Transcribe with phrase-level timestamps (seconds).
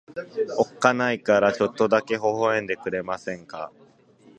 [0.57, 3.71] おっかないからちょっとだけ微笑んでくれませんか。